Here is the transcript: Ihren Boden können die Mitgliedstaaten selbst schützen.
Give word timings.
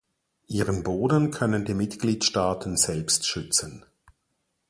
Ihren 0.47 0.81
Boden 0.81 1.29
können 1.29 1.63
die 1.63 1.75
Mitgliedstaaten 1.75 2.75
selbst 2.75 3.27
schützen. 3.27 3.85